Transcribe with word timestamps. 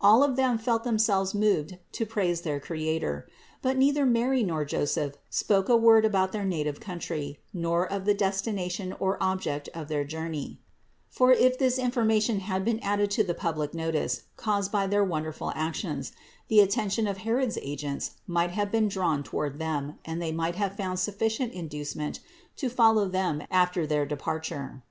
All 0.00 0.24
of 0.24 0.34
them 0.34 0.58
felt 0.58 0.82
themselves 0.82 1.36
moved 1.36 1.78
to 1.92 2.04
praise 2.04 2.40
their 2.40 2.58
Creator. 2.58 3.28
But 3.62 3.76
neither 3.76 4.04
Mary 4.04 4.42
nor 4.42 4.64
Joseph 4.64 5.14
spoke 5.30 5.68
a 5.68 5.76
word 5.76 6.04
about 6.04 6.32
their 6.32 6.44
native 6.44 6.80
country, 6.80 7.38
nor 7.54 7.86
of 7.86 8.04
the 8.04 8.12
destination 8.12 8.92
or 8.98 9.22
object 9.22 9.68
of 9.74 9.86
their 9.86 10.02
journey; 10.04 10.58
for 11.08 11.30
if 11.30 11.56
this 11.60 11.78
information 11.78 12.40
had 12.40 12.64
been 12.64 12.80
added 12.80 13.12
to 13.12 13.22
the 13.22 13.34
public 13.34 13.72
notice 13.72 14.22
caused 14.36 14.72
by 14.72 14.88
their 14.88 15.04
wonderful 15.04 15.52
actions, 15.54 16.10
the 16.48 16.58
attention 16.58 17.06
of 17.06 17.18
Herod's 17.18 17.56
agents 17.62 18.16
might 18.26 18.50
have 18.50 18.72
been 18.72 18.88
drawn 18.88 19.22
toward 19.22 19.60
them, 19.60 20.00
and 20.04 20.20
they 20.20 20.32
might 20.32 20.56
have 20.56 20.74
found 20.76 20.98
sufficient 20.98 21.52
inducement 21.52 22.18
to 22.56 22.68
follow 22.68 23.06
them 23.06 23.42
after 23.48 23.86
their 23.86 24.04
departure. 24.06 24.82